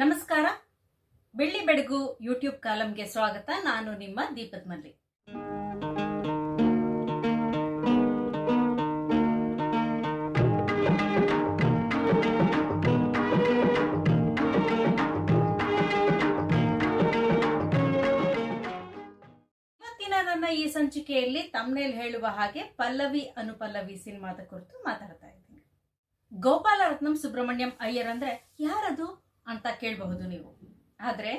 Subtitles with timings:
[0.00, 0.46] ನಮಸ್ಕಾರ.
[1.38, 3.48] ಬೆಳ್ಳಿ ಬೆಳಗು ಯೂಟ್ಯೂಬ್ ಕಾಲಂಗೆ ಸ್ವಾಗತ.
[3.68, 4.92] ನಾನು ನಿಮ್ಮ ದೀಪದ್ ಮಲ್ಲಿ
[19.80, 25.62] ಇವತ್ತಿನ ನನ್ನ ಈ ಸಂಚಿಕೆಯಲ್ಲಿ ತಮ್ನೇಲ್ ಹೇಳುವ ಹಾಗೆ ಪಲ್ಲವಿ ಅನುಪಲ್ಲವಿ ಸಿನಿಮಾದ ಕುರಿತು ಮಾತಾಡ್ತಾ ಇದ್ದೀನಿ.
[26.32, 28.34] ಗೋಪಾಲರತ್ನಂ ಸುಬ್ರಹ್ಮಣ್ಯಂ ಅಯ್ಯರ್ ಅಂದ್ರೆ
[28.70, 29.08] ಯಾರದು?
[29.46, 30.50] ಅಂತ ಕೇಳಬಹುದು ನೀವು.
[31.08, 31.32] ಆದರೆ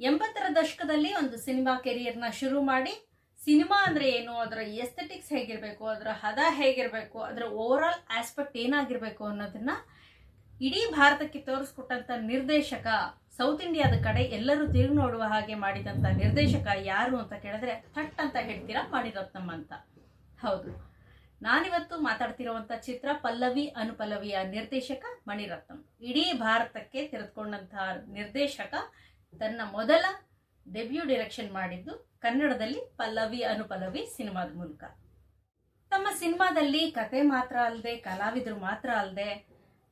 [0.00, 2.94] ಎಂಬತ್ತರ ದಶಕದಲ್ಲಿ ಒಂದು ಸಿನಿಮಾ ಕೆರಿಯರ್ನ ಶುರು ಮಾಡಿ
[3.40, 9.76] ಸಿನಿಮಾ ಅಂದರೆ ಏನು, ಅದರ ಎಸ್ಥೆಟಿಕ್ಸ್ ಹೇಗಿರಬೇಕು, ಅದರ ಹದ ಹೇಗಿರಬೇಕು, ಅದರ ಓವರ್ ಆಲ್ ಆಸ್ಪೆಕ್ಟ್ ಏನಾಗಿರಬೇಕು ಅನ್ನೋದನ್ನು
[10.60, 12.86] ಇಡೀ ಭಾರತಕ್ಕೆ ತೋರಿಸ್ಕೊಟ್ಟಂಥ ನಿರ್ದೇಶಕ
[13.38, 18.82] ಸೌತ್ ಇಂಡಿಯಾದ ಕಡೆ ಎಲ್ಲರೂ ತಿರುಗಿ ನೋಡುವ ಹಾಗೆ ಮಾಡಿದಂಥ ನಿರ್ದೇಶಕ ಯಾರು ಅಂತ ಕೇಳಿದ್ರೆ ಥಟ್ ಅಂತ ಹೇಳ್ತೀರಾ
[18.94, 19.72] ಮಾಡಿರತ್ನಮ್ಮ ಅಂತ.
[20.38, 20.72] ಹೌದು.
[21.46, 25.78] ನಾನಿವತ್ತು ಮಾತಾಡ್ತಿರುವಂತ ಚಿತ್ರ ಪಲ್ಲವಿ ಅನುಪಲ್ಲವಿಯ ನಿರ್ದೇಶಕ ಮಣಿರತ್ನಂ.
[26.02, 28.74] ಇಡೀ ಭಾರತಕ್ಕೆ ತೆರೆದುಕೊಂಡಂತಹ ನಿರ್ದೇಶಕ
[29.40, 30.04] ತನ್ನ ಮೊದಲ
[30.66, 34.84] ಡೆಬ್ಯೂ ಡಿರೆಕ್ಷನ್ ಮಾಡಿದ್ದು ಕನ್ನಡದಲ್ಲಿ ಪಲ್ಲವಿ ಅನುಪಲ್ಲವಿ ಸಿನಿಮಾದ ಮೂಲಕ.
[35.92, 39.28] ತಮ್ಮ ಸಿನಿಮಾದಲ್ಲಿ ಕತೆ ಮಾತ್ರ ಅಲ್ಲದೆ ಕಲಾವಿದರು ಮಾತ್ರ ಅಲ್ಲದೆ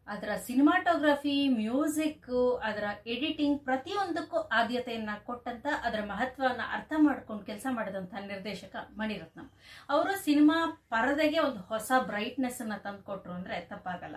[0.08, 2.30] ಅದರ ಸಿನಿಮಾಟೋಗ್ರಫಿ, ಮ್ಯೂಸಿಕ್,
[2.62, 9.46] ಅದರ ಎಡಿಟಿಂಗ್ ಪ್ರತಿಯೊಂದಕ್ಕೂ ಆದ್ಯತೆಯನ್ನ ಕೊಟ್ಟಂತ ಅದರ ಮಹತ್ವವನ್ನು ಅರ್ಥ ಮಾಡ್ಕೊಂಡು ಕೆಲಸ ಮಾಡಿದಂತ ನಿರ್ದೇಶಕ ಮಣಿರತ್ನಂ.
[9.90, 14.16] ಅವರು ಸಿನಿಮಾ ಪರದೆಗೆ ಒಂದು ಹೊಸ ಬ್ರೈಟ್ನೆಸ್ ಅನ್ನ ತಂದುಕೊಟ್ರು ಅಂದ್ರೆ ತಪ್ಪಾಗಲ್ಲ.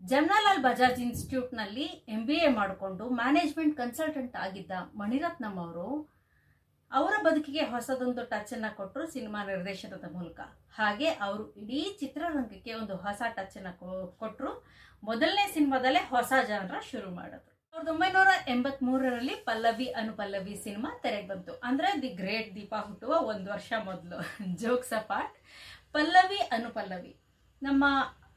[0.00, 5.86] ಜಮ್ನಾಲಾಲ್ ಬಜಾಜ್ ಇನ್ಸ್ಟಿಟ್ಯೂಟ್ನಲ್ಲಿ ಎಂ ಬಿ ಎ ಮಾಡಿಕೊಂಡು ಮ್ಯಾನೇಜ್ಮೆಂಟ್ ಕನ್ಸಲ್ಟೆಂಟ್ ಆಗಿದ್ದ ಮಣಿರತ್ನಂ ಅವರು
[6.92, 10.40] ಅವರ ಬದುಕಿಗೆ ಹೊಸದೊಂದು ಟಚ್ ಅನ್ನ ಕೊಟ್ಟರು ಸಿನಿಮಾ ನಿರ್ದೇಶನದ ಮೂಲಕ.
[10.78, 13.70] ಹಾಗೆ ಅವರು ಇಡೀ ಚಿತ್ರರಂಗಕ್ಕೆ ಒಂದು ಹೊಸ ಟಚ್ ಅನ್ನ
[14.22, 14.52] ಕೊಟ್ಟರು
[15.04, 17.54] ಮೊದಲನೇ ಸಿನಿಮಾದಲ್ಲೇ ಹೊಸ ಜಾನರ ಶುರು ಮಾಡಿದ್ರು.
[17.72, 21.52] ಸಾವಿರದ ಒಂಬೈನೂರ ಎಂಬತ್ ಮೂರರಲ್ಲಿ ಪಲ್ಲವಿ ಅನುಪಲ್ಲವಿ ಸಿನಿಮಾ ತೆರೆಗೆ ಬಂತು.
[21.68, 24.18] ಅಂದ್ರೆ ದಿ ಗ್ರೇಟ್ ದೀಪ ಹುಟ್ಟುವ ಒಂದು ವರ್ಷ ಮೊದಲು.
[24.62, 25.36] ಜೋಕ್ಸ್ ಅಪಾರ್ಟ್
[25.92, 27.12] ಪಲ್ಲವಿ ಅನುಪಲ್ಲವಿ
[27.62, 27.84] ನಮ್ಮ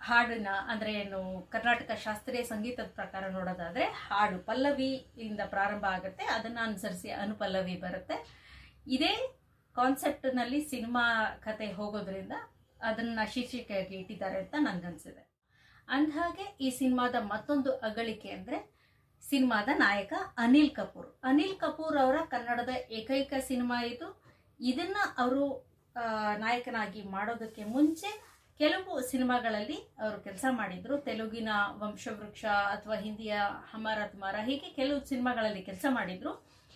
[0.01, 6.23] ಹಾಡಿನ ಅಂದ್ರೆ ಏನು, ಕರ್ನಾಟಕ ಶಾಸ್ತ್ರೀಯ ಸಂಗೀತದ ಪ್ರಕಾರ ನೋಡೋದಾದ್ರೆ ಹಾಡು ಪಲ್ಲವಿ ಇಂದ ಪ್ರಾರಂಭ ಆಗುತ್ತೆ.
[6.25, 8.40] ಅದನ್ನ ಅನುಸರಿಸಿ ಅನುಪಲ್ಲವಿ ಬರುತ್ತೆ.
[8.87, 9.11] ಇದೇ
[9.75, 11.03] ಕಾನ್ಸೆಪ್ಟ್ನಲ್ಲಿ ಸಿನಿಮಾ
[11.39, 12.31] ಕತೆ ಹೋಗೋದ್ರಿಂದ
[12.79, 15.23] ಅದನ್ನ ಶೀರ್ಷಿಕೆಯಾಗಿ ಇಟ್ಟಿದ್ದಾರೆ ಅಂತ ನನಗನ್ಸಿದೆ.
[15.87, 18.57] ಅಂದಹಾಗೆ ಈ ಸಿನಿಮಾದ ಮತ್ತೊಂದು ಅಗಳಿಕೆ ಅಂದ್ರೆ
[19.23, 21.09] ಸಿನಿಮಾದ ನಾಯಕ ಅನಿಲ್ ಕಪೂರ್.
[21.23, 24.07] ಅನಿಲ್ ಕಪೂರ್ ಅವರ ಕನ್ನಡದ ಏಕೈಕ ಸಿನಿಮಾ ಇದು.
[24.59, 25.43] ಇದನ್ನ ಅವರು
[26.37, 28.09] ನಾಯಕನಾಗಿ ಮಾಡೋದಕ್ಕೆ ಮುಂಚೆ
[28.59, 30.97] ಕೆಲವು ಸಿನಿಮಾಗಳಲ್ಲಿ ಅವರು ಕೆಲಸ ಮಾಡಿದ್ರು.
[30.97, 31.49] ತೆಲುಗಿನ
[31.81, 33.35] ವಂಶವೃಕ್ಷ ಅಥವಾ ಹಿಂದಿಯ
[33.73, 36.33] ಅಮರ ಅತ್ಮರ ಹೀಗೆ ಕೆಲವು ಸಿನಿಮಾಗಳಲ್ಲಿ ಕೆಲಸ ಮಾಡಿದ್ರು.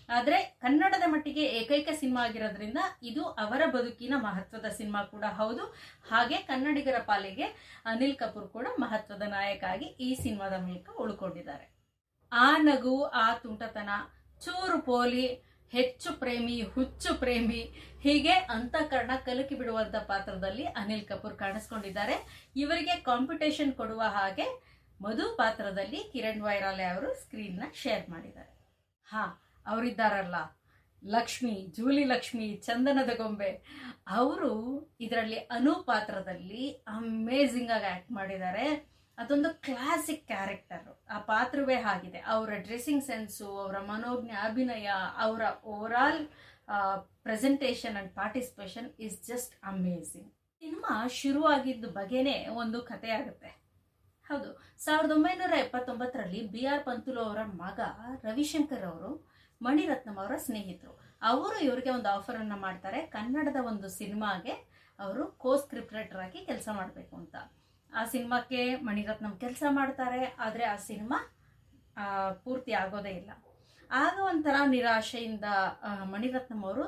[0.10, 5.64] ಆದ್ರೆ ಕನ್ನಡದ ಮಟ್ಟಿಗೆ ಏಕೈಕ ಸಿನಿಮಾ ಆಗಿರೋದ್ರಿಂದ ಇದು ಅವರ ಬದುಕಿನ ಮಹತ್ವದ ಸಿನಿಮಾ ಕೂಡ ಹೌದು.
[6.12, 7.48] ಹಾಗೆ ಕನ್ನಡಿಗರ ಪಾಲಿಗೆ
[7.86, 11.66] ಅನಿಲ್ ಕಪೂರ್ ಕೂಡ ಮಹತ್ವದ ನಾಯಕ ಆಗಿ ಈ ಸಿನಿಮಾದ ಮೂಲಕ ಉಳ್ಕೊಂಡಿದ್ದಾರೆ.
[12.32, 13.90] ಆ ನಗು, ಆ ತುಂಟತನ,
[14.42, 15.28] ಚೂರು ಪೋಲಿ,
[15.74, 17.62] ಹೆಚ್ಚು ಪ್ರೇಮಿ, ಹುಚ್ಚು ಪ್ರೇಮಿ,
[18.04, 22.16] ಹೀಗೆ ಅಂತಃಕರಣ ಕಲಕಿ ಬಿಡುವಂತ ಪಾತ್ರದಲ್ಲಿ ಅನಿಲ್ ಕಪೂರ್ ಕಾಣಿಸ್ಕೊಂಡಿದ್ದಾರೆ.
[22.56, 24.46] ಇವರಿಗೆ ಕಾಂಪಿಟೇಷನ್ ಕೊಡುವ ಹಾಗೆ
[25.02, 28.52] ಮಧು ಪಾತ್ರದಲ್ಲಿ ಕಿರಣ್ ವೈರಾಲೆ ಅವರು ಸ್ಕ್ರೀನ್ನ ಶೇರ್ ಮಾಡಿದ್ದಾರೆ.
[29.08, 29.24] ಹಾ
[29.66, 30.36] ಅವರಿದ್ದಾರಲ್ಲ.
[31.06, 33.52] ಲಕ್ಷ್ಮಿ, ಜೂಲಿ ಲಕ್ಷ್ಮಿ, ಚಂದನದ ಗೊಂಬೆ.
[34.08, 34.52] ಅವರು
[35.00, 38.96] ಇದರಲ್ಲಿ ಅನು ಪಾತ್ರದಲ್ಲಿ ಅಮೇಝಿಂಗ್ ಆಗಿ ಆಕ್ಟ್ ಮಾಡಿದ್ದಾರೆ.
[39.18, 42.20] ಅದೊಂದು ಕ್ಲಾಸಿಕ್ ಕ್ಯಾರೆಕ್ಟರು ಆ ಪಾತ್ರವೇ ಆಗಿದೆ.
[42.20, 46.28] ಅವರ ಡ್ರೆಸ್ಸಿಂಗ್ ಸೆನ್ಸು ಅವರ ಮನೋಜ್ಞ, ಅಭಿನಯ, ಅವರ over
[47.24, 53.66] presentation and participation is just amazing cinema ಶುರುವಾಗಿದ್ದ ಬಗೆನೇ ಒಂದು ಕತೆ ಆಗುತ್ತೆ.
[54.24, 54.62] ಹೌದು.
[54.78, 57.80] ಸಾವಿರದ ಒಂಬೈನೂರ ಎಪ್ಪತ್ತೊಂಬತ್ತರಲ್ಲಿ ಬಿ ಆರ್ ಪಂತುಲು ಅವರ ಮಗ
[58.24, 60.92] ರವಿಶಂಕರ್ ಅವರು ಮಣಿರತ್ನಂ ಅವರ ಸ್ನೇಹಿತರು.
[61.22, 63.02] ಅವರು ಇವರಿಗೆ ಒಂದು ಆಫರ್ ಅನ್ನ ಮಾಡ್ತಾರೆ.
[63.02, 64.54] ಕನ್ನಡದ ಒಂದು ಸಿನಿಮಾಗೆ
[65.00, 67.36] ಅವರು ಕೋ ಸ್ಕ್ರಿಪ್ಟ್ ಆಗಿ ಕೆಲಸ ಮಾಡಬೇಕು ಅಂತ.
[67.94, 70.36] ಆ ಸಿನಿಮಾಕ್ಕೆ ಮಣಿರತ್ನಂ ಕೆಲಸ ಮಾಡ್ತಾರೆ.
[70.40, 71.18] ಆದರೆ ಆ ಸಿನಿಮಾ
[72.44, 73.32] ಪೂರ್ತಿ ಆಗೋದೇ ಇಲ್ಲ.
[73.92, 75.48] ಆಗ ಒಂಥರ ನಿರಾಶೆಯಿಂದ
[76.04, 76.86] ಮಣಿರತ್ನಂ ಅವರು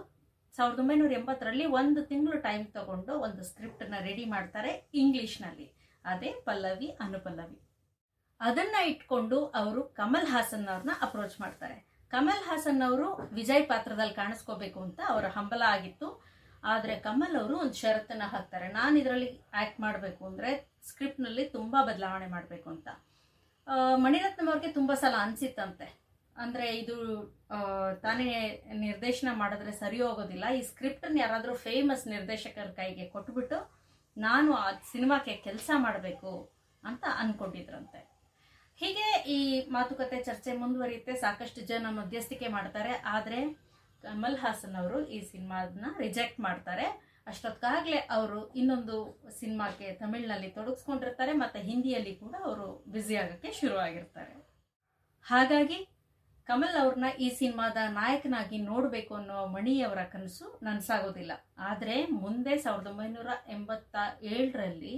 [0.56, 5.68] ಸಾವಿರದ ಒಂಬೈನೂರ ಎಂಬತ್ತರಲ್ಲಿ ಒಂದು ತಿಂಗಳು ಟೈಮ್ ತಗೊಂಡು ಒಂದು ಸ್ಕ್ರಿಪ್ಟನ್ನ ರೆಡಿ ಮಾಡ್ತಾರೆ ಇಂಗ್ಲಿಷ್ನಲ್ಲಿ
[6.06, 7.60] ಅದೇ ಪಲ್ಲವಿ ಅನುಪಲ್ಲವಿ.
[8.40, 11.78] ಅದನ್ನ ಇಟ್ಕೊಂಡು ಅವರು ಕಮಲ್ ಹಾಸನ್ ಅವ್ರನ್ನ ಅಪ್ರೋಚ್ ಮಾಡ್ತಾರೆ.
[12.14, 13.08] ಕಮಲ್ ಹಾಸನ್ ಅವರು
[13.40, 16.08] ವಿಜಯ್ ಪಾತ್ರದಲ್ಲಿ ಕಾಣಿಸ್ಕೋಬೇಕು ಅಂತ ಅವರ ಹಂಬಲ ಆಗಿತ್ತು.
[16.74, 18.68] ಆದರೆ ಕಮಲ್ ಅವರು ಒಂದು ಷರತ್ತನ್ನ ಹಾಕ್ತಾರೆ.
[18.80, 19.30] ನಾನು ಇದರಲ್ಲಿ
[19.62, 20.52] ಆಕ್ಟ್ ಮಾಡಬೇಕು ಅಂದರೆ
[20.90, 22.88] ಸ್ಕ್ರಿಪ್ಟ್ನಲ್ಲಿ ತುಂಬ ಬದಲಾವಣೆ ಮಾಡಬೇಕು ಅಂತ.
[24.04, 25.88] ಮಣಿರತ್ನಂ ಅವ್ರಿಗೆ ತುಂಬ ಸಲ ಅನಿಸಿತ್ತಂತೆ.
[26.36, 26.96] ಅಂದರೆ ಇದು
[28.04, 28.28] ತಾನೇ
[28.86, 30.46] ನಿರ್ದೇಶನ ಮಾಡಿದ್ರೆ ಸರಿ ಹೋಗೋದಿಲ್ಲ.
[30.58, 33.60] ಈ ಸ್ಕ್ರಿಪ್ಟನ್ನು ಯಾರಾದರೂ ಫೇಮಸ್ ನಿರ್ದೇಶಕರ ಕೈಗೆ ಕೊಟ್ಬಿಟ್ಟು,
[34.18, 36.32] ನಾನು ಆ ಸಿನಿಮಾಕ್ಕೆ ಕೆಲಸ ಮಾಡಬೇಕು
[36.84, 38.00] ಅಂತ ಅಂದ್ಕೊಂಡಿದ್ರಂತೆ
[38.82, 39.40] ಹೀಗೆ ಈ
[39.76, 41.14] ಮಾತುಕತೆ ಚರ್ಚೆ ಮುಂದುವರಿಯುತ್ತೆ.
[41.24, 42.94] ಸಾಕಷ್ಟು ಜನ ಮಧ್ಯಸ್ಥಿಕೆ ಮಾಡ್ತಾರೆ.
[43.16, 43.40] ಆದರೆ
[44.04, 46.86] ಕಮಲ್ ಹಾಸನ್ ಅವರು ಈ ಸಿನಿಮಾದನ್ನ ರಿಜೆಕ್ಟ್ ಮಾಡ್ತಾರೆ.
[47.32, 48.98] ಅಷ್ಟೊತ್ತಾಗಲೇ ಅವರು ಇನ್ನೊಂದು
[49.40, 54.36] ಸಿನಿಮಾಕ್ಕೆ ತಮಿಳಿನಲ್ಲಿ ತೊಡಗಿಸ್ಕೊಂಡಿರ್ತಾರೆ ಮತ್ತು ಹಿಂದಿಯಲ್ಲಿ ಕೂಡ ಅವರು ಬ್ಯುಸಿ ಆಗೋಕ್ಕೆ ಶುರು ಆಗಿರ್ತಾರೆ
[55.26, 55.80] ಹಾಗಾಗಿ
[56.48, 61.34] ಕಮಲ್ ಅವ್ರನ್ನ ಈ ಸಿನಿಮಾದ ನಾಯಕನಾಗಿ ನೋಡಬೇಕು ಅನ್ನೋ ಮಣಿಯವರ ಕನಸು ನನಸಾಗೋದಿಲ್ಲ.
[61.70, 63.96] ಆದರೆ ಮುಂದೆ ಸಾವಿರದ ಒಂಬೈನೂರ ಎಂಬತ್ತ
[64.36, 64.96] ಏಳರಲ್ಲಿ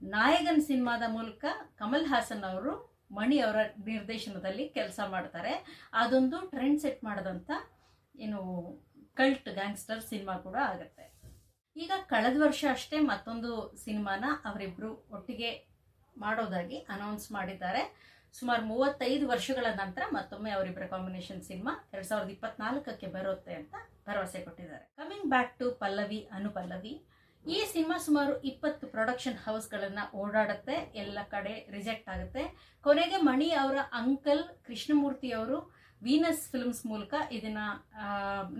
[0.00, 1.44] ನಾಯಕನ್ ಸಿನಿಮಾದ ಮೂಲಕ
[1.80, 2.72] ಕಮಲ್ ಹಾಸನ್ ಅವರು
[3.18, 3.58] ಮಣಿ ಅವರ
[3.90, 5.52] ನಿರ್ದೇಶನದಲ್ಲಿ ಕೆಲಸ ಮಾಡ್ತಾರೆ.
[6.02, 7.50] ಅದೊಂದು ಟ್ರೆಂಡ್ ಸೆಟ್ ಮಾಡಿದಂಥ
[8.24, 8.40] ಏನು
[9.20, 11.04] ಕಲ್ಟ್ ಗ್ಯಾಂಗ್ಸ್ಟರ್ ಸಿನಿಮಾ ಕೂಡ ಆಗುತ್ತೆ.
[11.76, 13.50] ಈಗ ಕಳೆದ ವರ್ಷ ಅಷ್ಟೇ ಮತ್ತೊಂದು
[13.84, 15.50] ಸಿನಿಮಾನ ಅವರಿಬ್ರು ಒಟ್ಟಿಗೆ
[16.16, 17.82] ಮಾಡೋದಾಗಿ ಅನೌನ್ಸ್ ಮಾಡಿದ್ದಾರೆ.
[18.38, 23.74] ಸುಮಾರು ಮೂವತ್ತೈದು ವರ್ಷಗಳ ನಂತರ ಮತ್ತೊಮ್ಮೆ ಅವರಿಬ್ಬರ ಕಾಂಬಿನೇಷನ್ ಸಿನಿಮಾ ಎರಡ್ ಸಾವಿರದ ಇಪ್ಪತ್ನಾಲ್ಕಕ್ಕೆ ಬರುತ್ತೆ ಅಂತ
[24.06, 24.84] ಭರವಸೆ ಕೊಟ್ಟಿದ್ದಾರೆ.
[25.00, 26.94] Coming back to Pallavi, Anupallavi
[27.46, 32.42] ಈ ಸಿನಿಮಾ ಸುಮಾರು ಇಪ್ಪತ್ತು ಪ್ರೊಡಕ್ಷನ್ ಹೌಸ್ಗಳನ್ನ ಓಡಾಡುತ್ತೆ, ಎಲ್ಲ ಕಡೆ ರಿಜೆಕ್ಟ್ ಆಗುತ್ತೆ.
[32.84, 35.56] ಕೊನೆಗೆ ಮಣಿ ಅವರ ಅಂಕಲ್ ಕೃಷ್ಣಮೂರ್ತಿ ಅವರು
[36.02, 37.62] ವೀನಸ್ ಫಿಲ್ಮ್ಸ್ ಮೂಲಕ ಇದನ್ನ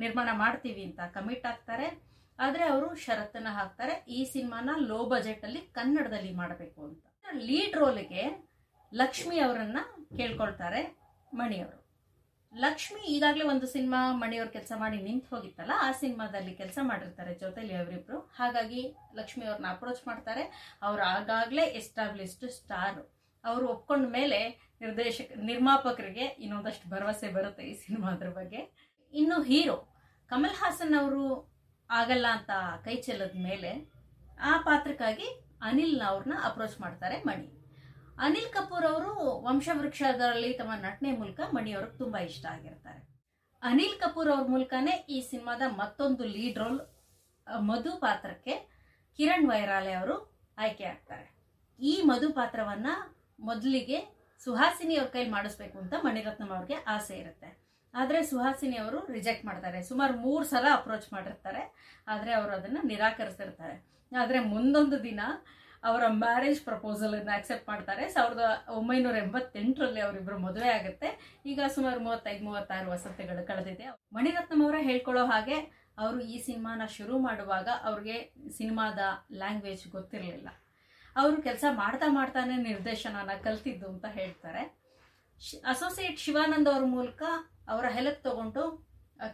[0.02, 1.86] ನಿರ್ಮಾಣ ಮಾಡ್ತೀವಿ ಅಂತ ಕಮಿಟ್ ಆಗ್ತಾರೆ.
[2.38, 7.04] ಆದ್ರೆ ಅವರು ಷರತ್ತನ್ನ ಹಾಕ್ತಾರೆ, ಈ ಸಿನಿಮಾನ ಲೋ ಬಜೆಟ್ ಅಲ್ಲಿ ಕನ್ನಡದಲ್ಲಿ ಮಾಡಬೇಕು ಅಂತ.
[7.48, 8.24] ಲೀಡ್ ರೋಲ್ಗೆ
[8.92, 9.78] ಲಕ್ಷ್ಮಿ ಅವರನ್ನ
[10.18, 10.82] ಕೇಳ್ಕೊಳ್ತಾರೆ
[11.32, 11.78] ಮಣಿಯವರು
[12.52, 18.18] ಲಕ್ಷ್ಮಿ ಈಗಾಗಲೇ ಒಂದು ಸಿನಿಮಾ ಮಣಿಯವ್ರ ಕೆಲಸ ಮಾಡಿ ನಿಂತು ಹೋಗಿತ್ತಲ್ಲ, ಆ ಸಿನಿಮಾದಲ್ಲಿ ಕೆಲಸ ಮಾಡಿರ್ತಾರೆ ಜೊತೆಲಿ ಅವರಿಬ್ರು.
[18.38, 18.82] ಹಾಗಾಗಿ
[19.18, 20.44] ಲಕ್ಷ್ಮಿ ಅವ್ರನ್ನ ಅಪ್ರೋಚ್ ಮಾಡ್ತಾರೆ.
[20.82, 23.00] ಅವ್ರು ಆಗಾಗಲೇ ಎಸ್ಟಾಬ್ಲಿಷ್ಡ್ ಸ್ಟಾರ್
[23.44, 24.40] ಅವರು ಒಪ್ಕೊಂಡ ಮೇಲೆ
[24.80, 28.60] ನಿರ್ದೇಶಕ, ನಿರ್ಮಾಪಕರಿಗೆ ಇನ್ನೊಂದಷ್ಟು ಭರವಸೆ ಬರುತ್ತೆ ಈ ಸಿನಿಮಾದ್ರ ಬಗ್ಗೆ.
[29.12, 29.78] ಇನ್ನು ಹೀರೋ,
[30.30, 31.24] ಕಮಲ್ ಹಾಸನ್ ಅವರು
[31.90, 32.50] ಆಗಲ್ಲ ಅಂತ
[32.84, 33.72] ಕೈ ಚೆಲ್ಲದ ಮೇಲೆ
[34.50, 35.26] ಆ ಪಾತ್ರಕ್ಕಾಗಿ
[35.70, 37.48] ಅನಿಲ್ ಅವ್ರನ್ನ ಅಪ್ರೋಚ್ ಮಾಡ್ತಾರೆ ಮಣಿ.
[38.24, 39.12] ಅನಿಲ್ ಕಪೂರ್ ಅವರು
[39.46, 43.00] ವಂಶವೃಕ್ಷದಲ್ಲಿ ತಮ್ಮ ನಟನೆ ಮೂಲಕ ಮಣಿ ಅವ್ರಿಗೆ ತುಂಬಾ ಇಷ್ಟ ಆಗಿರ್ತಾರೆ.
[43.62, 46.80] ಅನಿಲ್ ಕಪೂರ್ ಅವ್ರ ಮೂಲಕನೇ ಈ ಸಿನಿಮಾದ ಮತ್ತೊಂದು ಲೀಡ್ ರೋಲ್
[47.70, 48.54] ಮಧು ಪಾತ್ರಕ್ಕೆ
[49.18, 50.16] ಕಿರಣ್ ವೈರಾಲೆ ಅವರು
[50.58, 51.26] ಆಯ್ಕೆ ಆಗ್ತಾರೆ.
[51.80, 52.86] ಈ ಮಧು ಪಾತ್ರವನ್ನ
[53.40, 53.98] ಮೊದಲಿಗೆ
[54.44, 57.48] ಸುಹಾಸಿನಿ ಅವ್ರ ಕೈ ಮಾಡಿಸ್ಬೇಕು ಅಂತ ಮಣಿರತ್ನಂ ಅವ್ರಿಗೆ ಆಸೆ ಇರುತ್ತೆ.
[57.94, 59.82] ಆದ್ರೆ ಸುಹಾಸಿನಿ ಅವರು ರಿಜೆಕ್ಟ್ ಮಾಡ್ತಾರೆ.
[59.82, 61.62] ಸುಮಾರು ಮೂರು ಸಲ ಅಪ್ರೋಚ್ ಮಾಡಿರ್ತಾರೆ.
[62.08, 63.76] ಆದ್ರೆ ಅವರು ಅದನ್ನ ನಿರಾಕರಿಸಿರ್ತಾರೆ.
[64.12, 65.20] ಆದರೆ ಮುಂದೊಂದು ದಿನ
[65.88, 68.04] ಅವರ ಮ್ಯಾರೇಜ್ ಪ್ರಪೋಸಲ್ ಅನ್ನ ಅಕ್ಸೆಪ್ಟ್ ಮಾಡ್ತಾರೆ.
[68.14, 68.44] ಸಾವಿರದ
[68.78, 71.08] ಒಂಬೈನೂರ ಎಂಬತ್ತೆಂಟರಲ್ಲಿ ಅವರಿಬ್ಬರು ಮದುವೆ ಆಗುತ್ತೆ.
[71.50, 73.86] ಈಗ ಸುಮಾರು ಮೂವತ್ತೈದು, ಮೂವತ್ತಾರು ವಸತಿಗಳು ಕಳೆದಿದೆ.
[74.16, 75.56] ಮಣಿರತ್ನಂ ಅವರ ಹೇಳ್ಕೊಳ್ಳೋ ಹಾಗೆ
[76.02, 78.16] ಅವರು ಈ ಸಿನಿಮಾನ ಶುರು ಮಾಡುವಾಗ ಅವ್ರಿಗೆ
[78.58, 78.98] ಸಿನಿಮಾದ
[79.40, 80.48] ಲ್ಯಾಂಗ್ವೇಜ್ ಗೊತ್ತಿರಲಿಲ್ಲ.
[81.16, 84.62] ಅವರು ಕೆಲಸ ಮಾಡ್ತಾ ಮಾಡ್ತಾನೆ ನಿರ್ದೇಶನನ ಕಲ್ತಿದ್ದು ಅಂತ ಹೇಳ್ತಾರೆ.
[85.72, 87.22] ಅಸೋಸಿಯೇಟ್ ಶಿವಾನಂದ್ ಅವ್ರ ಮೂಲಕ
[87.72, 88.62] ಅವರ ಹೆಲ್ಪ್ ತಗೊಂಡು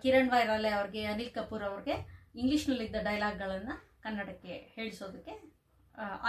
[0.03, 1.95] ಕಿರಣ್ ವೈರಾಲೆ ಅವ್ರಿಗೆ, ಅನಿಲ್ ಕಪೂರ್ ಅವ್ರಿಗೆ
[2.41, 5.33] ಇಂಗ್ಲೀಷ್ನಲ್ಲಿದ್ದ ಡೈಲಾಗ್ಗಳನ್ನು ಕನ್ನಡಕ್ಕೆ ಹೇಳಿಸೋದಕ್ಕೆ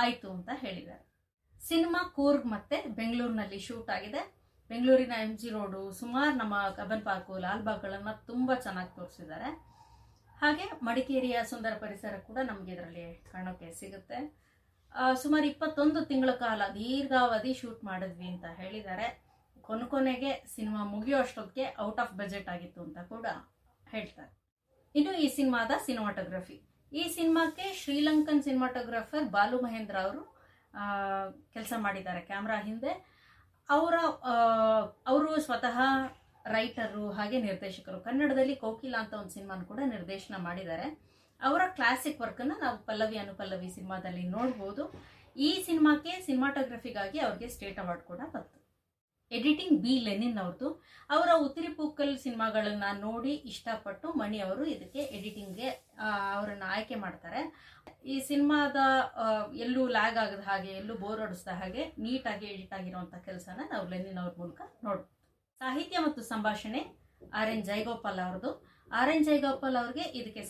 [0.02, 1.04] ಆಯ್ತು ಅಂತ ಹೇಳಿದ್ದಾರೆ.
[1.62, 4.22] ಸಿನಿಮಾ ಕೂರ್ಗ್ ಮತ್ತೆ ಬೆಂಗಳೂರಿನಲ್ಲಿ ಶೂಟ್ ಆಗಿದೆ.
[4.70, 9.50] ಬೆಂಗಳೂರಿನ ಎಂ ಜಿ ರೋಡು ಸುಮಾರು ನಮ್ಮ ಕಬ್ಬನ್ ಪಾರ್ಕು ಲಾಲ್ಬಾಗ್ಗಳನ್ನು ತುಂಬ ಚೆನ್ನಾಗಿ ತೋರಿಸಿದ್ದಾರೆ.
[10.42, 14.20] ಹಾಗೆ ಮಡಿಕೇರಿಯ ಸುಂದರ ಪರಿಸರ ಕೂಡ ನಮಗೆ ಇದರಲ್ಲಿ ಕಾಣೋಕೆ ಸಿಗುತ್ತೆ.
[15.24, 19.08] ಸುಮಾರು ಇಪ್ಪತ್ತೊಂದು ತಿಂಗಳ ಕಾಲ ದೀರ್ಘಾವಧಿ ಶೂಟ್ ಮಾಡಿದ್ವಿ ಅಂತ ಹೇಳಿದ್ದಾರೆ.
[19.68, 23.26] ಕೊನೆ ಕೊನೆಗೆ ಸಿನಿಮಾ ಮುಗಿಯೋ ಅಷ್ಟೊತ್ತಿಗೆ ಔಟ್ ಆಫ್ ಬಜೆಟ್ ಆಗಿತ್ತು ಅಂತ ಕೂಡ
[23.94, 24.32] ಹೇಳ್ತಾರೆ.
[24.96, 26.58] ಇನ್ನು ಈ ಸಿನಿಮಾದ ಸಿನಿಮಾಟೋಗ್ರಫಿ.
[26.92, 30.22] ಈ ಸಿನಿಮಾಕ್ಕೆ ಶ್ರೀಲಂಕನ್ ಸಿನಿಮಾಟೋಗ್ರಾಫರ್ ಬಾಲು ಮಹೇಂದ್ರ ಅವರು
[31.56, 32.92] ಕೆಲಸ ಮಾಡಿದ್ದಾರೆ ಕ್ಯಾಮ್ರಾ ಹಿಂದೆ.
[33.70, 33.96] ಅವರ
[35.12, 35.78] ಅವರು ಸ್ವತಃ
[36.56, 37.98] ರೈಟರು ಹಾಗೆ ನಿರ್ದೇಶಕರು.
[38.08, 40.88] ಕನ್ನಡದಲ್ಲಿ ಕೋಕಿಲ ಅಂತ ಒಂದು ಸಿನಿಮಾನ ಕೂಡ ನಿರ್ದೇಶನ ಮಾಡಿದ್ದಾರೆ.
[41.42, 44.86] ಅವರ ಕ್ಲಾಸಿಕ್ ವರ್ಕನ್ನು ನಾವು ಪಲ್ಲವಿ ಅನುಪಲ್ಲವಿ ಸಿನಿಮಾದಲ್ಲಿ ನೋಡ್ಬೋದು.
[45.48, 48.59] ಈ ಸಿನಿಮಾಕ್ಕೆ ಸಿನಿಮಾಟೋಗ್ರಫಿಗಾಗಿ ಅವ್ರಿಗೆ ಸ್ಟೇಟ್ ಅವಾರ್ಡ್ ಕೂಡ ಬಂತು.
[49.32, 55.70] ಎಡಿಟಿಂಗ್ ಬಿ ಲೆನಿನ್ ಅವ್ರದ್ದು ಅವರ ಉತ್ತಿರಿ ಪೂಕಲ್ ಸಿನಿಮಾಗಳನ್ನ ನೋಡಿ ಇಷ್ಟಪಟ್ಟು ಮಣಿ ಅವರು ಇದಕ್ಕೆ ಎಡಿಟಿಂಗ್ಗೆ
[56.34, 57.42] ಅವರನ್ನು ಆಯ್ಕೆ ಮಾಡ್ತಾರೆ.
[58.06, 58.76] ಈ ಸಿನಿಮಾದ
[59.56, 64.34] ಎಲ್ಲೂ ಲ್ಯಾಗ್ ಆಗದ ಹಾಗೆ, ಎಲ್ಲೂ ಬೋರ್ ಹೊಡಿಸ್ದ ಹಾಗೆ ನೀಟಾಗಿ ಎಡಿಟ್ ಆಗಿರುವಂಥ ಕೆಲಸನ ನಾವು ಲೆನಿನ್ ಅವ್ರ
[64.38, 65.16] ಮೂಲಕ ನೋಡ್ಬೋದು
[65.60, 66.82] ಸಾಹಿತ್ಯ ಮತ್ತು ಸಂಭಾಷಣೆ
[67.34, 70.44] ಆರ್ ಎನ್ ಜೈಗೋಪಾಲ್ ಅವ್ರದ್ದು ಆರ್ ಎನ್ ಜೈಗೋಪಾಲ್ ಅವ್ರಿಗೆ ಇದಕ್ಕೆ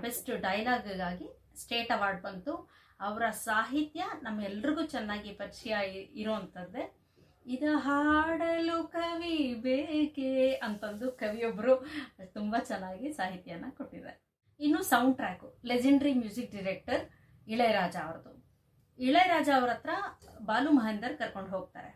[0.00, 1.26] ಬೆಸ್ಟ್ ಡೈಲಾಗ್ಗಾಗಿ
[1.56, 2.70] ಸ್ಟೇಟ್ ಅವಾರ್ಡ್ ಬಂತು.
[3.00, 7.03] ಅವರ ಸಾಹಿತ್ಯ ನಮ್ಮೆಲ್ರಿಗೂ ಚೆನ್ನಾಗಿ ಪರಿಚಯ ಇ- ಇರೋಂಥದ್ದೇ.
[7.46, 9.36] ಇದ ಹಾಡಲು ಕವಿ
[9.66, 10.30] ಬೇಕೆ
[10.66, 11.74] ಅಂತಂದು ಕವಿಯೊಬ್ಬರು
[12.36, 14.18] ತುಂಬ ಚೆನ್ನಾಗಿ ಸಾಹಿತ್ಯನ ಕೊಟ್ಟಿದ್ದಾರೆ.
[14.60, 17.02] ಇನ್ನು sound track legendary music director
[17.46, 18.32] Ilaiyaraaja ಅವ್ರದ್ದು.
[18.98, 19.92] ಇಳೆಯರಾಜ ಅವ್ರ ಹತ್ರ
[20.50, 21.92] ಬಾಲು ಮಹೇಂದರ್ ಕರ್ಕೊಂಡು ಹೋಗ್ತಾರೆ.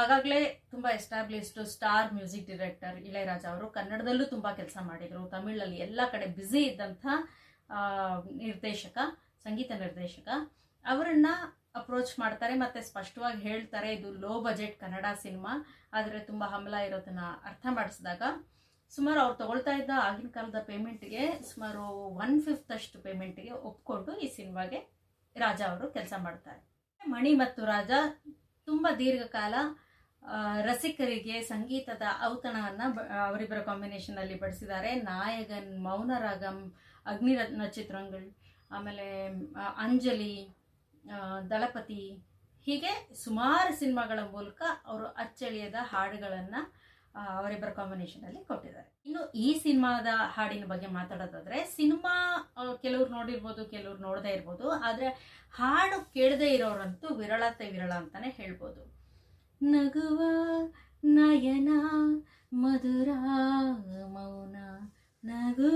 [0.00, 0.38] ಆಗಾಗಲೇ
[0.72, 5.20] ತುಂಬಾ established star music director Ilaiyaraaja ಅವರು ಕನ್ನಡದಲ್ಲೂ ತುಂಬಾ ಕೆಲಸ ಮಾಡಿದ್ರು.
[5.34, 7.06] ತಮಿಳಲ್ಲಿ ಎಲ್ಲ ಕಡೆ ಬ್ಯುಸಿ ಇದ್ದಂಥ
[8.44, 8.96] ನಿರ್ದೇಶಕ,
[9.44, 10.28] ಸಂಗೀತ ನಿರ್ದೇಶಕ.
[10.84, 11.28] ಅವರನ್ನ
[11.78, 15.52] ಅಪ್ರೋಚ್ ಮಾಡ್ತಾರೆ ಮತ್ತೆ ಸ್ಪಷ್ಟವಾಗಿ ಹೇಳ್ತಾರೆ, ಇದು ಲೋ ಬಜೆಟ್ ಕನ್ನಡ ಸಿನಿಮಾ.
[15.98, 18.22] ಆದರೆ ತುಂಬ ಹಂಬಲ ಇರೋದನ್ನ ಅರ್ಥ ಮಾಡಿಸಿದಾಗ
[18.92, 21.84] ಸುಮಾರು ಅವ್ರು ತಗೊಳ್ತಾ ಇದ್ದ ಆಗಿನ ಕಾಲದ ಪೇಮೆಂಟ್ಗೆ ಸುಮಾರು
[22.24, 24.78] ಒನ್ ಫಿಫ್ತ್ ಅಷ್ಟು ಪೇಮೆಂಟ್ಗೆ ಒಪ್ಕೊಂಡು ಈ ಸಿನಿಮಾಗೆ
[25.36, 26.60] ರಾಜ ಅವರು ಕೆಲಸ ಮಾಡ್ತಾರೆ.
[27.00, 27.90] ಮಣಿ ಮತ್ತು ರಾಜ
[28.68, 29.54] ತುಂಬ ದೀರ್ಘಕಾಲ
[30.68, 32.82] ರಸಿಕರಿಗೆ ಸಂಗೀತದ ಔತಣವನ್ನ
[33.28, 34.90] ಅವರಿಬ್ಬರ ಕಾಂಬಿನೇಷನ್ ಅಲ್ಲಿ ಬಡಿಸಿದ್ದಾರೆ.
[35.10, 36.58] ನಾಯಗನ್ ಮೌನರಾಗಂ
[37.12, 38.28] ಅಗ್ನಿರತ್ನ ಚಿತ್ರಗಳು,
[38.76, 39.06] ಆಮೇಲೆ
[39.84, 40.34] ಅಂಜಲಿ
[41.52, 42.00] ದಳಪತಿ.
[42.66, 42.92] ಹೀಗೆ
[43.24, 46.60] ಸುಮಾರು ಸಿನಿಮಾಗಳ ಮೂಲಕ ಅವರು ಅಚ್ಚಳಿಯದ ಹಾಡುಗಳನ್ನು
[47.38, 48.88] ಅವರಿಬ್ಬರ ಕಾಂಬಿನೇಷನ್ ಅಲ್ಲಿ ಕೊಟ್ಟಿದ್ದಾರೆ.
[49.06, 50.06] ಇನ್ನು ಈ ಸಿನಿಮಾದ
[50.36, 52.14] ಹಾಡಿನ ಬಗ್ಗೆ ಮಾತಾಡೋದಾದ್ರೆ, ಸಿನಿಮಾ
[52.84, 55.08] ಕೆಲವ್ರು ನೋಡಿರ್ಬೋದು, ಕೆಲವ್ರು ನೋಡದೇ ಇರ್ಬೋದು, ಆದ್ರೆ
[55.58, 58.82] ಹಾಡು ಕೇಳದೇ ಇರೋರಂತೂ ವಿರಳತೆ ವಿರಳ ಅಂತಾನೆ ಹೇಳ್ಬೋದು.
[59.74, 60.20] ನಗುವ
[61.18, 61.70] ನಯನ,
[62.62, 63.10] ಮಧುರ
[64.16, 64.56] ಮೌನ
[65.24, 65.70] ನಗು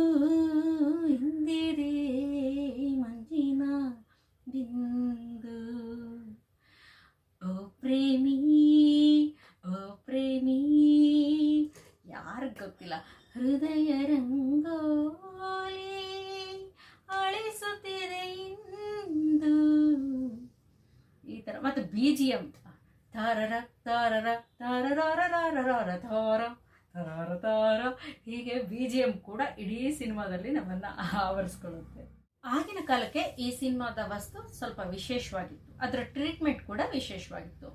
[28.26, 30.87] ಹೀಗೆ ಬಿ ಜಿ ಎಂ ಕೂಡ ಇಡೀ ಸಿನಿಮಾದಲ್ಲಿ ನಮ್ಮನ್ನ
[31.20, 32.04] ಆವರಿಸ್ಕೊಳ್ಳುತ್ತೆ
[32.48, 37.70] ಆಗಿನ ಕಾಲಕ್ಕೆ ಈ ಸಿನಿಮಾದ ವಸ್ತು ಸ್ವಲ್ಪ ವಿಶೇಷವಾಗಿತ್ತು ಅದರ ಟ್ರೀಟ್ಮೆಂಟ್ ಕೂಡ ವಿಶೇಷವಾಗಿತ್ತು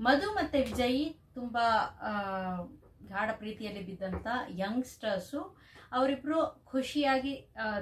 [0.00, 1.04] ಮಧು ಮತ್ತೆ ವಿಜಯಿ
[1.34, 1.66] ತುಂಬಾ
[3.12, 4.26] ಗಾಢ ಪ್ರೀತಿಯಲ್ಲಿ ಬಿದ್ದಂಥ
[4.62, 5.40] ಯಂಗ್ಸ್ಟರ್ಸು
[5.98, 6.38] ಅವರಿಬ್ಬರು
[6.72, 7.32] ಖುಷಿಯಾಗಿ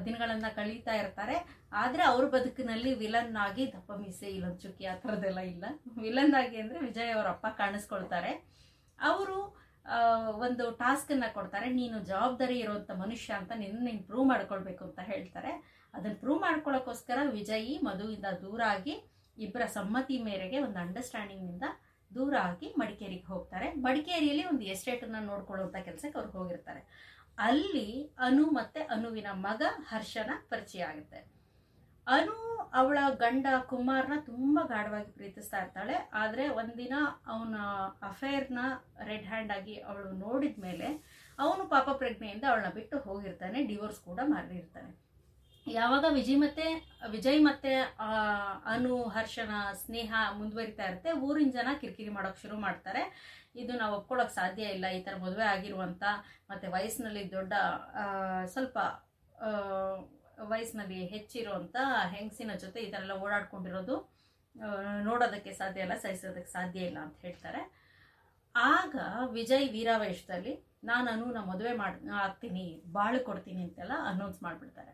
[0.04, 1.36] ದಿನಗಳನ್ನು ಕಳೀತಾ ಇರ್ತಾರೆ.
[1.80, 5.64] ಆದರೆ ಅವ್ರ ಬದುಕಿನಲ್ಲಿ ವಿಲನ್ ಆಗಿ ದಪ್ಪ ಮೀಸೆ ಇಲ್ಲೊಂದು ಚುಕ್ಕಿ ಆ ಥರದ್ದೆಲ್ಲ ಇಲ್ಲ.
[6.04, 8.32] ವಿಲನ್ ಆಗಿ ಅಂದರೆ ವಿಜಯ್ ಅವರ ಅಪ್ಪ ಕಾಣಿಸ್ಕೊಳ್ತಾರೆ.
[8.98, 9.38] ಅವರು
[10.46, 11.68] ಒಂದು ಟಾಸ್ಕನ್ನು ಕೊಡ್ತಾರೆ.
[11.80, 15.52] ನೀನು ಜವಾಬ್ದಾರಿ ಇರುವಂಥ ಮನುಷ್ಯ ಅಂತ ನಿನ್ನ ನೀನು ಪ್ರೂವ್ ಮಾಡ್ಕೊಳ್ಬೇಕು ಅಂತ ಹೇಳ್ತಾರೆ.
[15.94, 18.94] ಅದನ್ನು ಪ್ರೂವ್ ಮಾಡ್ಕೊಳ್ಳೋಕ್ಕೋಸ್ಕರ ವಿಜಯಿ ಮಧುವಿಂದ ದೂರ ಆಗಿ
[19.36, 21.66] ಇಬ್ಬರ ಸಮ್ಮತಿ ಮೇರೆಗೆ ಒಂದು ಅಂಡರ್ಸ್ಟ್ಯಾಂಡಿಂಗ್ನಿಂದ
[22.14, 23.70] ದೂರ ಆಗಿ ಮಡಿಕೇರಿಗೆ ಹೋಗ್ತಾರೆ.
[23.70, 26.80] ಮಡಿಕೇರಿಯಲ್ಲಿ ಒಂದು ಎಸ್ಟೇಟ್ ನೋಡ್ಕೊಳ್ಳುವಂಥ ಕೆಲಸಕ್ಕೆ ಅವ್ರು ಹೋಗಿರ್ತಾರೆ.
[27.38, 31.38] ಅಲ್ಲಿ ಅನು ಮತ್ತೆ ಅನುವಿನ ಮಗ ಹರ್ಷನ ಪರಿಚಯ ಆಗುತ್ತೆ.
[32.06, 36.10] ಅನು ಅವಳ ಗಂಡ ಕುಮಾರ್ನ ತುಂಬಾ ಗಾಢವಾಗಿ ಪ್ರೀತಿಸ್ತಾ ಇರ್ತಾಳೆ.
[36.12, 36.92] ಆದ್ರೆ ಒಂದಿನ
[37.26, 37.56] ಅವನ
[38.02, 38.58] ಅಫೇರ್ನ
[39.04, 40.88] ರೆಡ್ ಹ್ಯಾಂಡ್ ಆಗಿ ಅವಳು ನೋಡಿದ ಮೇಲೆ
[41.38, 43.66] ಅವನು ಪಾಪ ಪ್ರಜ್ಞೆಯಿಂದ ಅವಳನ್ನ ಬಿಟ್ಟು ಹೋಗಿರ್ತಾನೆ.
[43.66, 45.07] ಡಿವೋರ್ಸ್ ಕೂಡ ಮಾಡಿರ್ತಾನೆ.
[45.76, 46.66] ಯಾವಾಗ ವಿಜಯ್ ಮತ್ತೆ
[47.14, 47.72] ವಿಜಯ್ ಮತ್ತೆ
[48.74, 53.02] ಅನು, ಹರ್ಷನ ಸ್ನೇಹ ಮುಂದುವರಿತಾ ಇರುತ್ತೆ, ಊರಿನ ಜನ ಕಿರಿಕಿರಿ ಮಾಡೋಕೆ ಶುರು ಮಾಡ್ತಾರೆ.
[53.62, 56.04] ಇದು ನಾವು ಒಪ್ಕೊಳ್ಳೋಕೆ ಸಾಧ್ಯ ಇಲ್ಲ, ಈ ತರ ಮದುವೆ ಆಗಿರುವಂತ,
[56.50, 57.52] ಮತ್ತೆ ವಯಸ್ಸಿನಲ್ಲಿ ದೊಡ್ಡ
[58.54, 58.78] ಸ್ವಲ್ಪ
[60.52, 61.76] ವಯಸ್ಸಿನಲ್ಲಿ ಹೆಚ್ಚಿರುವಂತ
[62.14, 63.96] ಹೆಂಗಸಿನ ಜೊತೆ ಈ ಥರ ಎಲ್ಲ ಓಡಾಡ್ಕೊಂಡಿರೋದು
[65.08, 67.62] ನೋಡೋದಕ್ಕೆ ಸಾಧ್ಯ ಇಲ್ಲ, ಸಹಿಸೋದಕ್ಕೆ ಸಾಧ್ಯ ಇಲ್ಲ ಅಂತ ಹೇಳ್ತಾರೆ.
[68.54, 68.96] ಆಗ
[69.38, 70.54] ವಿಜಯ್ ವೀರಾವೇಶದಲ್ಲಿ,
[70.90, 72.64] ನಾನು ಅನುನ ಮದುವೆ ಮಾಡ್, ಆಗ್ತೀನಿ,
[72.96, 74.92] ಬಾಳು ಕೊಡ್ತೀನಿ ಅಂತೆಲ್ಲ ಅನೌನ್ಸ್ ಮಾಡಿಬಿಡ್ತಾರೆ.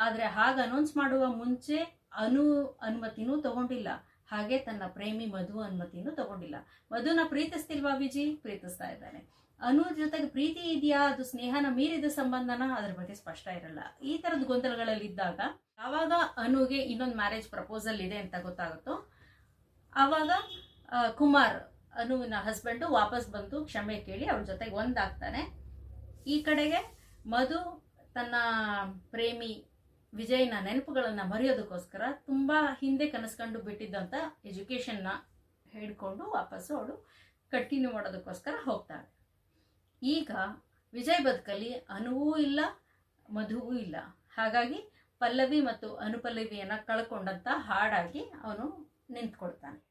[0.00, 1.78] ಆದರೆ ಹಾಗೆ ಅನೌನ್ಸ್ ಮಾಡುವ ಮುಂಚೆ
[2.12, 2.44] ಅನು
[2.82, 3.88] ಅನುಮತಿನೂ ತಗೊಂಡಿಲ್ಲ.
[4.30, 6.56] ಹಾಗೆ ತನ್ನ ಪ್ರೇಮಿ ಮಧು ಅನುಮತಿನೂ ತಗೊಂಡಿಲ್ಲ.
[6.92, 8.24] ಮಧುನ ಪ್ರೀತಿಸ್ತಿಲ್ವಾ ವಿಜಿ?
[8.42, 9.20] ಪ್ರೀತಿಸ್ತಾ ಇದ್ದಾನೆ.
[9.60, 11.00] ಅನು ಜೊತೆಗೆ ಪ್ರೀತಿ ಇದೆಯಾ?
[11.12, 12.62] ಅದು ಸ್ನೇಹನ ಮೀರಿದ ಸಂಬಂಧನ?
[12.76, 13.80] ಅದ್ರ ಬಗ್ಗೆ ಸ್ಪಷ್ಟ ಇರಲ್ಲ.
[14.02, 15.40] ಈ ತರದ ಗೊಂದಲಗಳಲ್ಲಿ ಇದ್ದಾಗ
[15.78, 18.94] ಯಾವಾಗ ಅನುಗೆ ಇನ್ನೊಂದು ಮ್ಯಾರೇಜ್ ಪ್ರಪೋಸಲ್ ಇದೆ ಅಂತ ಗೊತ್ತಾಗುತ್ತೋ
[19.96, 20.30] ಆವಾಗ
[21.10, 21.58] ಕುಮಾರ್
[21.94, 25.42] ಅನುವಿನ ಹಸ್ಬೆಂಡು ವಾಪಸ್ ಬಂದು ಕ್ಷಮೆ ಕೇಳಿ ಅವ್ರ ಜೊತೆಗೆ ಒಂದಾಗ್ತಾನೆ.
[26.26, 26.80] ಈ ಕಡೆಗೆ
[27.26, 27.58] ಮಧು
[28.14, 28.34] ತನ್ನ
[29.10, 29.52] ಪ್ರೇಮಿ
[30.12, 34.14] ವಿಜಯ್ನ ನೆನಪುಗಳನ್ನು ಮರೆಯೋದಕ್ಕೋಸ್ಕರ ತುಂಬಾ ಹಿಂದೆ ಕನಸ್ಕೊಂಡು ಬಿಟ್ಟಿದ್ದಂತ
[34.44, 35.08] ಎಜುಕೇಷನ್ನ
[35.72, 37.08] ಹಿಡ್ಕೊಂಡು ವಾಪಸ್ಸು ಅವಳು
[37.50, 39.14] ಕಂಟಿನ್ಯೂ ಮಾಡೋದಕ್ಕೋಸ್ಕರ ಹೋಗ್ತಾಳೆ.
[40.02, 40.30] ಈಗ
[40.92, 42.60] ವಿಜಯ್ ಬದುಕಲ್ಲಿ ಅನುವೂ ಇಲ್ಲ,
[43.30, 43.96] ಮಧುವೂ ಇಲ್ಲ.
[44.36, 48.66] ಹಾಗಾಗಿ ಪಲ್ಲವಿ ಮತ್ತು ಅನುಪಲ್ಲವಿಯನ್ನು ಕಳ್ಕೊಂಡಂಥ ಹಾಡಾಗಿ ಅವನು
[49.10, 49.89] ನಿಂತ್ಕೊಳ್ತಾನೆ.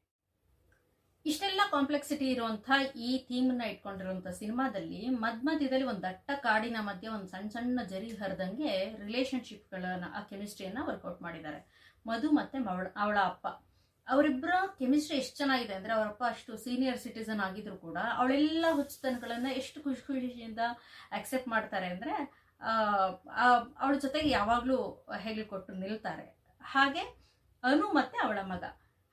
[1.26, 2.70] ಇಷ್ಟೆಲ್ಲ ಕಾಂಪ್ಲೆಕ್ಸಿಟಿ ಇರುವಂಥ
[3.08, 8.72] ಈ ಥೀಮ್ನ ಇಟ್ಕೊಂಡಿರುವಂಥ ಸಿನಿಮಾದಲ್ಲಿ ಮಧ್ಯ ಮಧ್ಯದಲ್ಲಿ ಒಂದು ದಟ್ಟ ಕಾಡಿನ ಮಧ್ಯೆ ಒಂದು ಸಣ್ಣ ಸಣ್ಣ ಜರಿ ಹರಿದಂಗೆ
[9.02, 11.60] ರಿಲೇಷನ್ಶಿಪ್ಗಳನ್ನ ಆ ಕೆಮಿಸ್ಟ್ರಿಯನ್ನ ವರ್ಕೌಟ್ ಮಾಡಿದ್ದಾರೆ.
[12.06, 12.58] ಮಧು ಮತ್ತೆ
[13.02, 13.46] ಅವಳ ಅಪ್ಪ.
[14.08, 20.02] ಅವರಿಬ್ಬರ ಕೆಮಿಸ್ಟ್ರಿ ಎಷ್ಟು ಚೆನ್ನಾಗಿದೆ ಅಂದ್ರೆ ಅವರಪ್ಪ ಅಷ್ಟು ಸೀನಿಯರ್ ಸಿಟಿಸನ್ ಆಗಿದ್ರು ಕೂಡ ಅವಳೆಲ್ಲ ಹುಚ್ಚುತನಗಳನ್ನ ಎಷ್ಟು ಖುಷಿ
[20.06, 20.62] ಖುಷಿಯಿಂದ
[21.18, 22.14] ಅಕ್ಸೆಪ್ಟ್ ಮಾಡ್ತಾರೆ ಅಂದ್ರೆ
[23.80, 24.78] ಅವಳ ಜೊತೆಗೆ ಯಾವಾಗಲೂ
[25.26, 26.26] ಹೇಳಿಕೊಟ್ಟು ನಿಲ್ತಾರೆ.
[26.60, 27.04] ಹಾಗೆ
[27.64, 28.64] ಅನು ಮತ್ತೆ ಅವಳ ಮಗ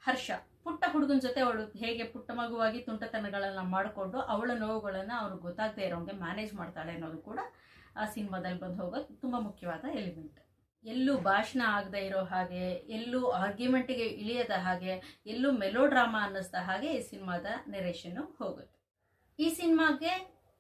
[0.04, 0.32] ಹರ್ಷ.
[0.68, 6.54] ಪುಟ್ಟ ಹುಡುಗನ ಜೊತೆ ಅವಳು ಹೇಗೆ ಪುಟ್ಟ ಮಗುವಾಗಿ ತುಂಟತನಗಳನ್ನ ಮಾಡಿಕೊಂಡು ಅವಳ ನೋವುಗಳನ್ನ ಅವ್ರಿಗೆ ಗೊತ್ತಾಗದೇ ಇರೋಂಗೆ ಮ್ಯಾನೇಜ್
[6.62, 7.40] ಮಾಡ್ತಾಳೆ ಅನ್ನೋದು ಕೂಡ
[7.96, 10.40] ಆ ಸಿನಿಮಾದಲ್ಲಿ ಬಂದು ಹೋಗೋದು ತುಂಬಾ ಮುಖ್ಯವಾದ ಎಲಿಮೆಂಟ್
[10.84, 12.64] ಎಲ್ಲೂ ಭಾಷಣ ಆಗದೆ ಇರೋ ಹಾಗೆ,
[12.98, 14.94] ಎಲ್ಲೂ ಆರ್ಗ್ಯುಮೆಂಟ್ಗೆ ಇಳಿಯದ ಹಾಗೆ,
[15.34, 18.78] ಎಲ್ಲೂ ಮೆಲೋ ಡ್ರಾಮಾ ಅನ್ನಿಸ್ದ ಹಾಗೆ ಈ ಸಿನಿಮಾದ ನೆರೇಷನ್ ಹೋಗುತ್ತೆ.
[19.40, 20.14] ಈ ಸಿನಿಮಾಗೆ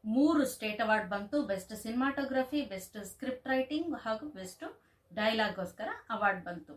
[0.04, 1.38] ಮೂರು ಸ್ಟೇಟ್ ಅವಾರ್ಡ್ ಬಂತು.
[1.52, 4.66] Best cinematography best script writing ಹಾಗೂ ಬೆಸ್ಟ್
[5.12, 6.76] ಡೈಲಾಗ್ಗೋಸ್ಕರ ಅವಾರ್ಡ್ ಬಂತು.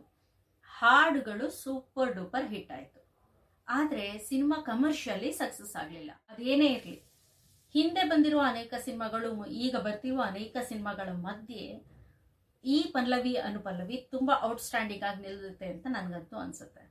[0.70, 2.99] ಹಾಡುಗಳು ಸೂಪರ್ ಡೂಪರ್ ಹಿಟ್ ಆಯಿತು.
[3.70, 6.10] ಆದರೆ ಸಿನಿಮಾ ಕಮರ್ಷಿಯಲಿ ಸಕ್ಸಸ್ ಆಗಲಿಲ್ಲ.
[6.30, 6.98] ಅದೇನೇ ಇರಲಿ.
[7.74, 11.64] ಹಿಂದೆ ಬಂದಿರುವ ಅನೇಕ ಸಿನಿಮಾಗಳು ಈಗ ಬರ್ತಿರುವ ಅನೇಕ ಸಿನಿಮಾಗಳ ಮಧ್ಯೆ
[12.64, 16.82] ಈ ಪಲ್ಲವಿ, ಅನುಪಲ್ಲವಿ ತುಂಬಾ ಔಟ್ಸ್ಟ್ಯಾಂಡಿಂಗ್ ಆಗಿ ನಿಲ್ಲುತ್ತೆ ಅಂತ ನನಗಂತೂ ಅನ್ಸುತ್ತೆ.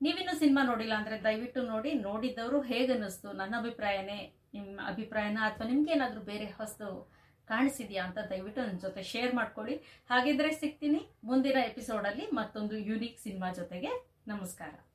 [0.00, 4.20] ನೀವಿನ್ನೂ ಸಿನಿಮಾ ನೋಡಿಲ್ಲ ಅಂದ್ರೆ ದಯವಿಟ್ಟು ನೋಡಿ ನೋಡಿದ್ದವರು ಹೇಗೆ ಅನ್ನಿಸ್ತು ನನ್ನ ಅಭಿಪ್ರಾಯನೇ
[4.54, 7.10] ನಿಮ್ಮ ಅಭಿಪ್ರಾಯನ ಅಥವಾ ನಿಮ್ಗೇನಾದರೂ ಬೇರೆ ಹೊಸದು
[7.48, 9.76] ಕಾಣಿಸಿದ್ಯಾ ಅಂತ ದಯವಿಟ್ಟು ನನ್ನ ಜೊತೆ ಶೇರ್ ಮಾಡ್ಕೊಳ್ಳಿ.
[10.10, 13.92] ಹಾಗಿದ್ರೆ ಸಿಗ್ತೀನಿ ಮುಂದಿನ ಎಪಿಸೋಡಲ್ಲಿ ಮತ್ತೊಂದು ಯುನೀಕ್ ಸಿನಿಮಾ ಜೊತೆಗೆ.
[14.28, 14.91] ನಮಸ್ಕಾರ.